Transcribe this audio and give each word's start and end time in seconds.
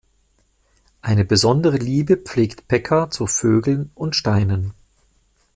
Eine 1.03 1.25
besondere 1.25 1.77
Liebe 1.77 2.17
pflegt 2.17 2.67
Pekka 2.67 3.11
zu 3.11 3.27
Vögeln 3.27 3.91
und 3.93 4.15
Steinen. 4.15 4.73